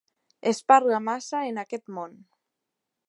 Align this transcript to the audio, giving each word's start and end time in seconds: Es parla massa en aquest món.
Es 0.51 0.61
parla 0.71 1.01
massa 1.09 1.43
en 1.51 1.63
aquest 1.65 1.93
món. 1.99 2.17